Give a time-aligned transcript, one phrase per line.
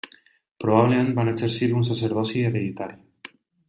[0.65, 3.03] Probablement van exercir un sacerdoci hereditari.